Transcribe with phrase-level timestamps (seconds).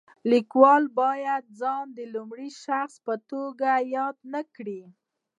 [0.31, 4.81] لیکوال باید ځان د لومړي شخص په توګه یاد نه کړي.